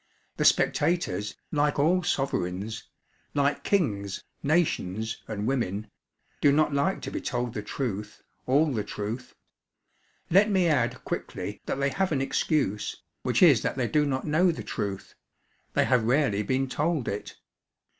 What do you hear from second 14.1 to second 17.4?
know the truth; they have rarely been told it.